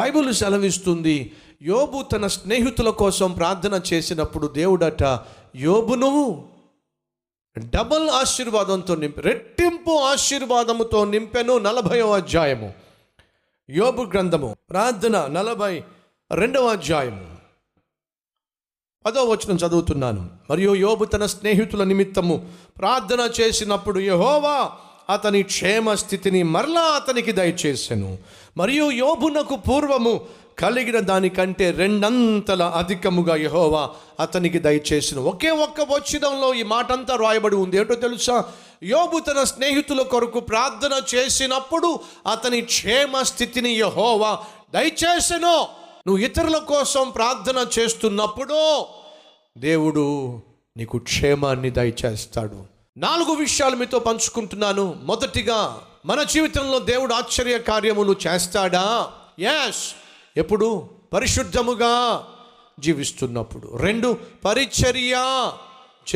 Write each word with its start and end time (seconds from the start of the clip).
Bible 0.00 0.34
సెలవిస్తుంది. 0.34 1.32
యోబు 1.62 2.02
తన 2.02 2.26
స్నేహితుల 2.26 2.90
కోసం 2.90 3.32
ప్రార్థన 3.32 3.80
చేసినప్పుడు 3.92 4.46
దేవుడట 4.46 5.20
యోబును 5.56 6.48
డబల్ 7.58 8.10
ఆశీర్వాదంతో 8.10 8.94
నింపి 8.94 9.20
రెట్టింపు 9.20 9.90
ఆశీర్వాదముతో 9.90 11.04
నింపెను 11.04 11.58
నలభైవ 11.58 12.14
అధ్యాయము. 12.14 12.72
యోబు 13.70 14.02
గ్రంథము 14.02 14.56
ప్రార్థన 14.70 15.26
నలభై 15.26 15.84
రెండవ 16.34 16.66
అధ్యాయము. 16.66 17.36
పదో 19.06 19.24
వచనం 19.24 19.56
చదువుతున్నాను. 19.56 20.30
మరియు 20.50 20.74
యోబు 20.74 21.04
తన 21.04 21.26
స్నేహితుల 21.26 21.84
నిమిత్తము 21.84 22.50
ప్రార్థన 22.78 23.30
చేసినప్పుడు 23.40 24.00
యహోవా 24.00 24.72
అతని 25.10 25.42
క్షేమ 25.42 25.94
స్థితిని 25.94 26.42
మరలా 26.42 26.80
అతనికి 26.80 27.32
దయచేసెను. 27.32 28.18
మరియు 28.56 28.90
యోబునకు 28.90 29.56
పూర్వము 29.56 30.20
కలిగిన 30.58 31.00
దానికంటే 31.00 31.70
రెండంతల 31.70 32.62
అధికముగా 32.62 33.36
యహోవా 33.36 33.90
అతనికి 34.20 34.58
దయచేసిన. 34.58 35.18
ఒకే 35.18 35.50
ఒక్క 35.50 35.80
వచ్చిదంలో 35.80 36.54
ఈ 36.54 36.62
మాట 36.62 36.92
అంతా 36.92 37.16
రాయబడి 37.16 37.56
ఉంది. 37.56 37.76
ఏంటో 37.76 37.94
తెలుసా? 37.94 38.44
యోబు 38.82 39.18
తన 39.18 39.42
స్నేహితుల 39.42 40.02
కొరకు 40.02 40.40
ప్రార్థన 40.40 41.02
చేసినప్పుడు 41.14 42.00
అతని 42.30 42.60
క్షేమ 42.60 43.22
స్థితిని 43.22 43.72
యహోవా 43.72 44.38
దయచేసెను. 44.74 45.56
నువ్వు 46.06 46.18
ఇతరుల 46.18 46.58
కోసం 46.58 47.10
ప్రార్థన 47.10 47.66
చేస్తున్నప్పుడు 47.78 48.86
దేవుడు 49.58 50.40
నీకు 50.76 50.98
క్షేమాన్ని 50.98 51.70
దయచేస్తాడు. 51.70 52.79
నాలుగు 52.96 53.32
విషయాలు 53.32 53.76
మీతో 53.76 53.98
పంచుకుంటున్నాను. 53.98 55.00
మొదటిగా 55.02 55.80
మన 56.06 56.22
జీవితంలో 56.22 56.78
దేవుడు 56.78 57.14
ఆశ్చర్య 57.14 57.58
కార్యములు 57.58 58.16
చేస్తాడా? 58.26 59.12
యాస్ 59.40 59.94
ఎప్పుడు? 60.36 60.90
పరిశుద్ధముగా 61.12 62.24
జీవిస్తున్నప్పుడు. 62.80 63.76
రెండు 63.76 64.16
పరిచర్య 64.44 65.16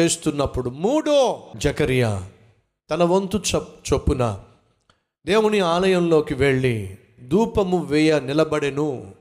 చేస్తున్నప్పుడు. 0.00 0.70
మూడో 0.70 1.42
జకరియా 1.56 2.30
తన 2.90 3.02
వంతు 3.02 3.42
చొప్పున 3.92 4.40
దేవుని 5.26 5.60
ఆలయంలోకి 5.60 6.34
వెళ్ళి 6.34 6.98
ధూపము 7.22 7.84
వేయ 7.84 8.20
నిలబడెను. 8.20 9.14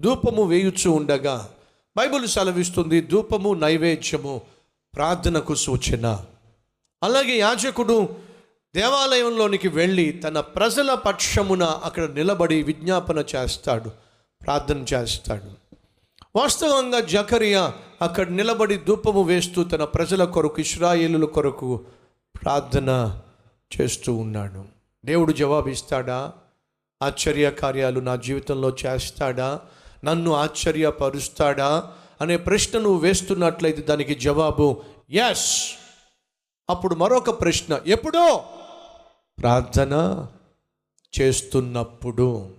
ధూపము 0.00 0.44
వేయుచు 0.44 0.90
ఉండగా 0.90 1.50
బైబిల్ 1.96 2.28
సెలవిస్తుంది 2.28 3.00
ధూపము 3.00 3.54
నైవేద్యము 3.54 4.40
ప్రార్థనకు 4.96 5.54
సూచన. 5.54 6.20
అలాగే 7.02 7.38
యాజకుడు 7.38 8.08
దేవాలయంలోనికి 8.74 9.68
వెళ్ళి 9.68 10.12
తన 10.12 10.40
ప్రజల 10.40 10.94
పక్షమున 10.94 11.62
అక్కడ 11.62 12.10
నిలబడి 12.10 12.62
విజ్ఞాపన 12.62 13.24
చేస్తాడు 13.36 13.90
ప్రార్థన 14.42 14.84
చేస్తాడు. 14.94 15.68
వాస్తవంగా 16.36 17.00
జకరియా 17.00 17.74
అక్కడ 18.02 18.28
నిలబడి 18.28 18.76
ధూపము 18.76 19.22
వేస్తూ 19.22 19.64
తన 19.64 19.84
ప్రజల 19.84 20.24
కొరకు 20.24 20.60
ఇస్రాయేలుల 20.60 21.24
కొరకు 21.24 21.80
ప్రార్థన 22.42 23.20
చేస్తూ 23.80 24.14
ఉన్నాడు. 24.14 24.64
దేవుడు 25.04 25.32
జవాబిస్తాడా? 25.32 26.32
ఆశ్చర్య 27.02 27.50
కార్యాలు 27.50 28.00
నా 28.00 28.16
జీవితంలో 28.16 28.76
చేస్తాడా? 28.86 29.60
నన్ను 30.04 30.32
ఆశ్చర్యపరుస్తాడా? 30.32 31.90
అనే 32.20 32.36
ప్రశ్న 32.36 32.78
నువ్వు 32.78 32.98
వేస్తున్నట్లయితే 32.98 33.82
దానికి 33.82 34.14
జవాబు 34.14 34.82
ఎస్ 35.10 35.70
అప్పుడు 36.70 36.94
మరొక 36.94 37.40
ప్రశ్న. 37.40 37.80
ఎప్పుడో? 37.86 38.44
ప్రార్థన 39.38 40.26
చేస్తున్నప్పుడు. 41.20 42.56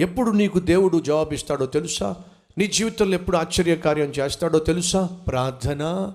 ఎప్పుడు 0.00 0.30
నీకు 0.30 0.58
దేవుడు 0.58 0.98
జవాబిస్తాడో 0.98 1.66
తెలుసా? 1.66 2.16
నీ 2.58 2.66
జీవితంలో 2.66 3.14
ఎప్పుడు 3.14 3.36
ఆశ్చర్యకార్యం 3.36 4.06
చేస్తాడో 4.06 4.58
తెలుసా? 4.58 5.06
ప్రార్థన 5.06 6.12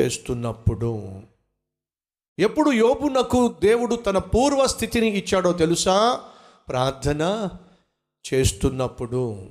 చేస్తున్నప్పుడు. 0.00 1.22
ఎప్పుడు 2.38 2.70
యోబునకు 2.70 3.54
దేవుడు 3.62 3.94
తన 3.94 4.18
పూర్వ 4.18 4.66
స్థితిని 4.66 5.06
ఇచ్చాడో 5.06 5.52
తెలుసా? 5.52 6.20
ప్రార్థన 6.68 7.48
చేస్తున్నప్పుడు. 8.34 9.50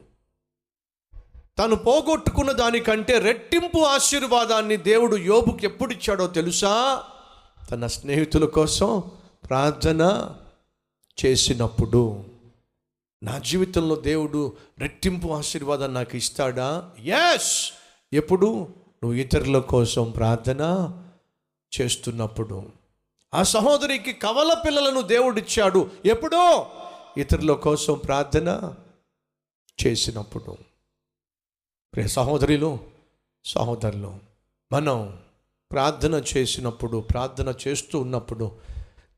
తను 1.60 1.76
పోగొట్టుకున్న 1.76 2.52
దానికంటే 2.52 3.20
రెట్టింపు 3.20 3.80
ఆశీర్వాదాన్ని 3.80 4.78
దేవుడు 4.78 5.16
యోబుకి 5.16 5.66
ఎప్పుడు 5.66 5.94
ఇచ్చాడో 5.94 6.28
తెలుసా? 6.28 7.04
తన 7.72 7.88
స్నేహితుల 7.88 8.46
కోసం 8.46 9.04
ప్రార్థన 9.50 10.32
చేసినప్పుడు. 11.26 12.24
నా 13.24 13.38
జీవితంలో 13.38 13.96
దేవుడు 13.96 14.58
రెట్టింపు 14.80 15.28
ఆశీర్వాదాన్ని 15.28 15.96
నాకు 15.96 16.18
ఇస్తాడా? 16.18 16.92
ఎస్ 17.00 17.72
ఎప్పుడు? 18.14 18.48
నువ్వు 19.04 19.14
ఇతరుల 19.14 19.60
కోసం 19.60 20.12
ప్రార్థన 20.12 20.92
చేస్తున్నప్పుడు. 21.82 22.64
ఆ 23.34 23.44
సహోదరికి 23.44 24.14
కవల 24.14 24.54
పిల్లలను 24.66 25.02
దేవుడిచ్చాడు. 25.02 25.90
ఎప్పుడో? 26.06 26.68
ఇతరుల 27.18 27.54
కోసం 27.54 27.94
ప్రార్థన 27.94 28.74
చేసినప్పుడు. 29.88 30.71
ప్రియ 31.94 32.07
సహోదరిలో 32.07 32.79
సహోదరులు 33.46 34.19
మనం 34.72 35.19
ప్రార్థన 35.72 36.24
చేసినప్పుడు 36.38 36.97
ప్రార్థన 36.97 37.53
చేస్తూ 37.68 38.00
ఉన్నప్పుడు 38.00 38.59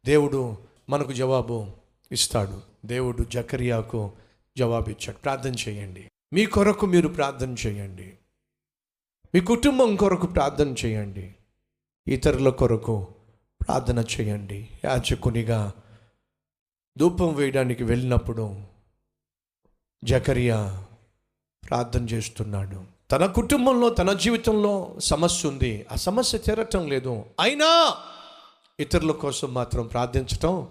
దేవుడు 0.06 0.58
మనకు 0.90 1.14
జవాబు 1.14 1.68
ఇస్తాడు. 2.12 2.62
దేవుడు 2.86 3.24
జకరియాకు 3.24 4.12
జవాబు 4.58 4.90
ఇచ్చాడు. 4.90 5.18
ప్రార్థన 5.18 5.54
చేయండి. 5.70 6.12
మీ 6.34 6.46
కొరకు 6.46 6.86
మీరు 6.86 7.08
ప్రార్థన 7.08 7.56
చేయండి. 7.68 8.14
మీ 9.36 9.40
కుటుంబం 9.42 9.96
కొరకు 9.96 10.28
ప్రార్థన 10.28 10.76
చేయండి. 10.86 11.36
ఇతరుల 12.08 12.50
కొరకు 12.50 13.08
ప్రార్థన 13.68 14.00
చేయండి. 14.00 14.70
యాచకునిగా 14.86 15.74
ధూపం 16.98 17.36
వేయడానికి 17.36 17.84
వెళ్ళినప్పుడు 17.84 18.62
జకరియా 20.04 20.86
ప్రార్థన 21.70 22.10
చేస్తున్నాడు. 22.10 22.94
తన 23.12 23.26
కుటుంబంలో 23.26 23.90
తన 23.90 24.14
జీవితంలో 24.14 24.96
సమస్య 25.00 25.50
ఉంది. 25.50 25.86
ఆ 25.92 25.96
సమస్య 25.96 26.38
తీరటం 26.38 26.88
లేదు. 26.88 27.24
అయినా 27.40 27.94
ఇతరుల 28.80 29.12
కోసం 29.12 29.54
మాత్రం 29.54 29.88
ప్రార్థించటం 29.88 30.68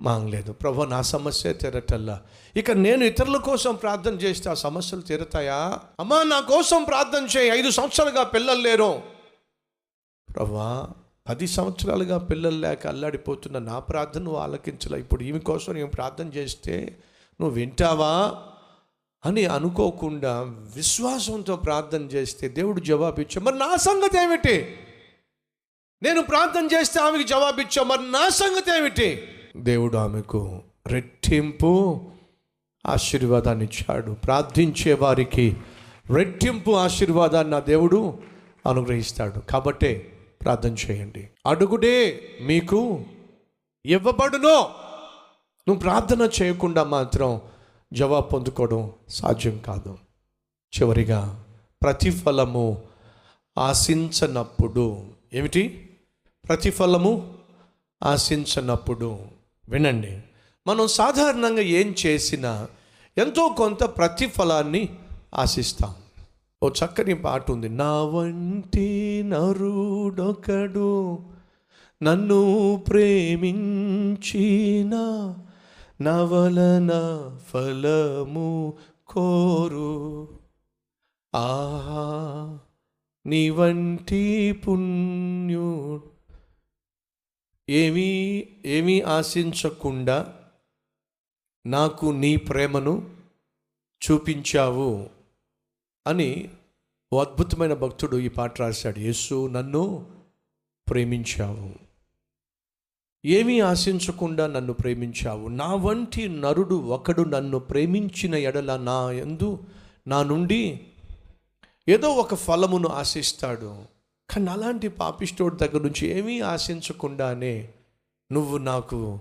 మాంగలేదు 0.00 0.52
ప్రభు 0.52 0.82
నా 0.82 1.02
సమస్య 1.02 1.52
తీరటల్లా. 1.52 2.22
ఇక 2.56 2.70
నేను 2.70 3.04
ఇతరుల 3.04 3.36
కోసం 3.36 3.74
ప్రార్థన 3.74 4.14
చేస్తే 4.14 4.50
ఆ 4.50 4.54
సమస్యలు 4.54 5.00
తీరతాయా? 5.00 5.78
అమ్మా 6.00 6.22
నా 6.22 6.40
కోసం 6.40 6.84
ప్రార్థన 6.84 7.26
చేయి. 7.36 7.50
ఐదు 7.50 7.70
సంవత్సరాలుగా 7.70 8.22
పిల్లలు 8.22 8.60
లేరు. 8.60 9.02
ప్రభా 10.36 10.88
పది 11.28 11.46
సంవత్సరాలుగా 11.46 12.18
పిల్లలు 12.18 12.56
లేక 12.56 12.86
అల్లాడిపోతున్న 12.86 13.58
నా 13.58 13.78
ప్రార్థన 13.78 14.22
నువ్వు 14.22 14.40
ఆలకించలే. 14.40 14.98
ఇప్పుడు 14.98 15.22
ఈమె 15.22 15.38
కోసం 15.38 15.74
నేను 15.74 15.86
ప్రార్థన 15.86 16.26
చేస్తే 16.28 16.96
నువ్వు 17.40 17.56
వింటావా? 17.56 18.34
అని 19.26 19.46
అనుకోకుండా 19.46 20.40
విశ్వాసంతో 20.76 21.56
ప్రార్థన 21.56 22.02
చేస్తే 22.02 22.48
దేవుడు 22.48 22.80
జవాబిచ్చా 22.80 23.40
మరి 23.40 23.58
నా 23.58 23.76
సంగతి 23.76 24.22
ఏమిటి? 24.22 24.76
నేను 26.02 26.22
ప్రార్థన 26.22 26.68
చేస్తే 26.76 27.00
ఆమెకి 27.00 27.24
జవాబిచ్చా 27.24 27.82
మరి 27.82 28.10
నా 28.10 28.28
సంగతి 28.28 28.76
ఏమిటి? 28.76 29.22
దేవుడు 29.56 29.96
ఆమెకు 29.96 30.62
రెట్టింపు 30.86 32.00
ఆశీర్వాదాన్ని 32.86 33.64
ఇచ్చాడు. 33.64 34.12
ప్రార్థించే 34.12 34.92
వారికి 34.92 35.56
రెట్టింపు 36.10 36.70
ఆశీర్వాదాన్ని 36.70 37.50
నా 37.50 37.60
దేవుడు 37.60 38.18
అనుగ్రహిస్తాడు. 38.66 39.38
కాబట్టే 39.38 40.12
ప్రార్థన 40.42 40.74
చేయండి. 40.74 41.28
అడుగుడే 41.46 42.20
మీకు 42.42 43.04
ఇవ్వబడునో. 43.86 44.70
నువ్వు 45.68 45.80
ప్రార్థన 45.80 46.30
చేయకుండా 46.42 46.84
మాత్రం 46.84 47.40
జవాబు 47.92 48.26
పొందుకోవడం 48.26 48.92
సాధ్యం 49.08 49.58
కాదు. 49.58 49.98
చివరిగా 50.80 51.44
ప్రతిఫలము 51.82 52.82
ఆశించనప్పుడు 53.58 55.02
ఏమిటి? 55.32 55.90
ప్రతిఫలము 56.48 57.32
ఆశించనప్పుడు 58.02 59.18
వినండి. 59.68 60.20
మనం 60.66 60.88
సాధారణంగా 60.88 61.60
ఏం 61.60 61.94
చేసినా 62.06 62.68
ఎంతో 63.18 63.48
కొంత 63.48 63.84
ప్రతిఫలాన్ని 63.84 64.88
ఆశిస్తాం. 65.34 65.94
ఓ 66.62 66.68
చక్కని 66.68 67.14
పాట 67.14 67.50
ఉంది. 67.50 67.68
నా 67.68 68.02
వంటి 68.02 69.22
నరుడొకడు 69.26 71.18
నన్ను 72.02 72.82
ప్రేమించిన 72.88 73.74
నవలన 76.02 76.90
ఫలము 77.46 78.78
కోరు. 79.08 80.28
ఆహా 81.34 82.58
నీ 83.26 83.50
వంటి 83.50 84.52
పుణ్యుడు. 84.52 86.10
ఏమీ 87.70 88.46
ఏమీ 88.66 89.00
ఆశించకుండా 89.00 90.42
నాకు 91.66 92.06
నీ 92.06 92.36
ప్రేమను 92.36 93.16
చూపించావు 94.10 95.10
అని 96.06 96.50
ఓ 97.12 97.20
అద్భుతమైన 97.20 97.74
భక్తుడు 97.74 98.16
ఈ 98.16 98.28
పాట 98.28 98.60
రాశాడు. 98.60 98.98
యేసు 98.98 99.48
నన్ను 99.48 100.06
ప్రేమించావు. 100.90 101.89
ఏమీ 103.24 103.60
ఆశించకుండా 103.60 104.46
నన్ను 104.46 104.72
ప్రేమించావు. 104.72 105.48
నా 105.48 105.74
వంటి 105.74 106.28
నరుడు 106.28 106.74
ఒకడు 106.74 107.22
నన్ను 107.22 107.58
ప్రేమించిన 107.58 108.34
ఎడల 108.34 108.76
నా 108.76 109.10
ఎందు 109.10 109.58
నా 110.08 110.22
నుండి 110.22 110.80
ఏదో 111.88 112.08
ఒక 112.08 112.34
ఫలమును 112.34 112.88
ఆశిస్తాడు. 112.88 113.82
కానీ 114.30 114.46
అలాంటి 114.46 114.88
పాపిష్టోడి 114.88 115.56
దగ్గర 115.56 115.82
నుంచి 115.82 116.06
ఏమీ 116.06 116.40
ఆశించకుండానే 116.40 117.68
నువ్వు 118.32 118.58
నాకు 118.58 119.20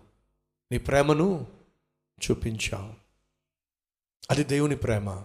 నీ 0.71 0.77
ప్రేమను 0.77 1.47
చూపించావు. 2.31 2.93
అది 4.31 4.43
దేవుని 4.43 4.75
ప్రేమ. 4.75 5.21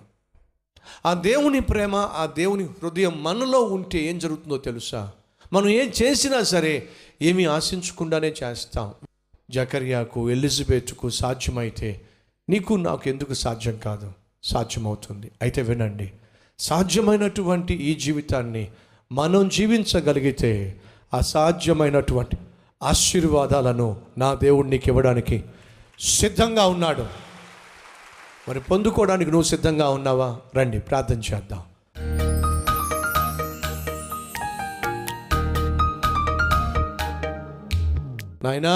ఆ 1.06 1.14
దేవుని 1.14 1.60
ప్రేమ 1.60 1.96
ఆ 1.96 2.26
దేవుని 2.26 2.64
హృదయం 2.64 3.22
మనలో 3.22 3.60
ఉంటే 3.60 3.98
ఏం 3.98 4.18
జరుగుతుందో 4.18 4.58
తెలుసా? 4.58 5.12
మనం 5.52 5.68
ఏం 5.68 5.92
చేసినా 6.02 6.42
సరే 6.42 6.88
ఏమీ 7.22 7.44
ఆశించకుండానే 7.44 8.34
చేస్తాం. 8.44 8.94
జకర్యాకు 9.50 10.30
ఎలిజబెత్కు 10.30 11.10
సాధ్యమైతే 11.10 12.00
నీకు 12.48 12.74
నాకు 12.74 13.08
ఎందుకు 13.08 13.34
సాధ్యం 13.34 13.76
కాదు? 13.76 14.12
సాధ్యమవుతుంది. 14.42 15.30
అయితే 15.42 15.62
వినండి. 15.62 16.12
సాధ్యమైనటువంటి 16.58 17.74
ఈ 17.74 17.94
జీవితాన్ని 17.94 18.68
మనం 19.12 19.48
జీవించగలిగితే 19.48 20.80
అసాధ్యమైనటువంటి 21.14 22.36
ఆశీర్వాదాలను 22.82 24.00
నా 24.18 24.34
దేవుడు 24.34 24.68
నీకు 24.68 24.88
ఇవ్వడానికి 24.88 25.44
సిద్ధంగా 26.00 26.66
ఉన్నాడు. 26.66 27.06
మరి 28.48 28.60
పొందుకోవడానికి 28.60 29.30
నువ్వు 29.30 29.48
సిద్ధంగా 29.48 29.88
ఉన్నావా? 29.88 30.38
రండి 30.56 30.80
ప్రార్థన 30.80 31.34
చేద్దాం. 31.34 31.62
నాయనా 38.44 38.74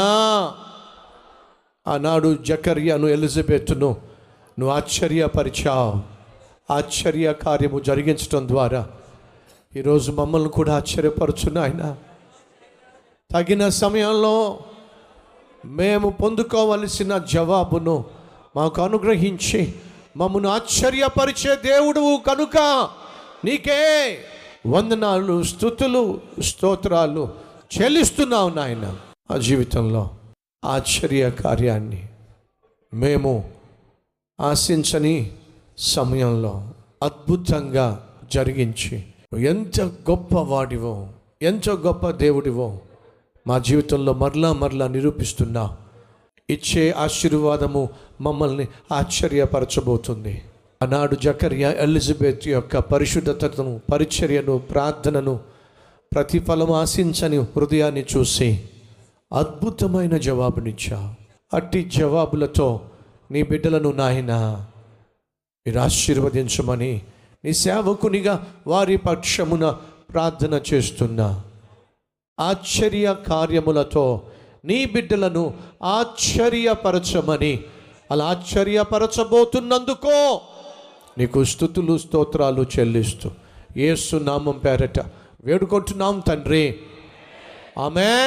ఆనాడు 1.87 2.29
జకర్యాను 2.49 3.07
ఎలిజబెత్ను 3.07 3.91
నువ్వు 4.59 4.73
ఆశ్చర్యపరిచావు. 4.77 5.93
ఆశ్చర్య 6.77 7.27
కార్యము 7.45 7.79
జరిగించడం 7.81 8.43
ద్వారా 8.49 8.83
ఈరోజు 9.77 10.09
మమ్మల్ని 10.13 10.51
కూడా 10.51 10.73
ఆశ్చర్యపరచు 10.77 11.49
నాయన. 11.51 11.83
తగిన 13.31 13.63
సమయంలో 13.83 14.37
మేము 15.79 16.09
పొందుకోవలసిన 16.21 17.13
జవాబును 17.35 17.97
మాకు 18.57 18.79
అనుగ్రహించి 18.83 19.61
మమ్మను 20.17 20.49
ఆశ్చర్యపరిచే 20.49 21.53
దేవుడు 21.69 22.05
కనుక 22.29 22.57
నీకే 23.45 23.83
వందనాలు 24.67 25.37
స్థుతులు 25.43 26.05
స్తోత్రాలు 26.43 27.25
చెల్లిస్తున్నావు 27.75 28.51
నాయన. 28.51 28.87
ఆ 29.31 29.37
జీవితంలో 29.37 30.11
ఆశ్చర్య 30.65 31.31
కార్యాన్ని 31.31 32.09
మేము 32.95 33.51
ఆశించని 34.41 35.33
సమయంలో 35.79 36.69
అద్భుతంగా 37.03 38.09
జరిగించి 38.33 39.05
ఎంత 39.39 39.81
గొప్ప 39.81 40.35
వాడివో 40.35 41.09
ఎంత 41.43 41.71
గొప్ప 41.71 42.11
దేవుడివో 42.11 42.79
మా 43.47 43.59
జీవితంలో 43.59 44.13
మరలా 44.13 44.53
మరలా 44.53 44.89
నిరూపిస్తున్నా 44.89 45.77
ఇచ్చే 46.51 46.91
ఆశీర్వాదము 46.91 47.89
మమ్మల్ని 48.21 48.69
ఆశ్చర్యపరచబోతుంది. 48.93 50.43
ఆనాడు 50.83 51.15
జకర్య 51.15 51.77
ఎలిజబెత్ 51.79 52.49
యొక్క 52.49 52.79
పరిశుద్ధతను 52.79 53.81
పరిచర్యను 53.93 54.59
ప్రార్థనను 54.59 55.41
ప్రతిఫలం 56.15 56.73
ఆశించని 56.73 57.37
హృదయాన్ని 57.37 58.05
చూసి 58.17 58.65
అద్భుతమైన 59.33 60.17
జవాబునిచ్చా. 60.17 61.15
అట్టి 61.55 61.85
జవాబులతో 61.85 62.81
నీ 63.31 63.43
బిడ్డలను 63.43 63.93
నాయన 63.93 64.65
మీరు 65.67 65.79
ఆశీర్వదించమని 65.79 67.03
నీ 67.45 67.53
సేవకునిగా 67.53 68.47
వారి 68.67 68.97
పక్షమున 68.97 69.77
ప్రార్థన 70.13 70.61
చేస్తున్నా. 70.75 71.45
ఆశ్చర్య 72.41 73.17
కార్యములతో 73.29 74.23
నీ 74.65 74.85
బిడ్డలను 74.85 75.55
ఆశ్చర్యపరచమని 75.83 77.65
అలా 78.11 78.25
ఆశ్చర్యపరచబోతున్నందుకో 78.25 80.41
నీకు 81.19 81.45
స్థుతులు 81.45 81.99
స్తోత్రాలు 81.99 82.67
చెల్లిస్తూ. 82.79 83.31
యేసు 83.77 84.17
నామం 84.17 84.59
పేరట 84.59 85.05
వేడుకుంటున్నాం 85.45 86.21
తండ్రి. 86.21 86.79
ఆమె 87.79 88.11